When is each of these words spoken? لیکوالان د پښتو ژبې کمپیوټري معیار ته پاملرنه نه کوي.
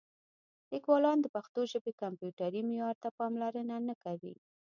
لیکوالان 0.71 1.17
د 1.21 1.25
پښتو 1.35 1.61
ژبې 1.71 1.91
کمپیوټري 2.01 2.61
معیار 2.67 2.95
ته 3.03 3.09
پاملرنه 3.19 3.75
نه 3.87 3.95
کوي. 4.03 4.33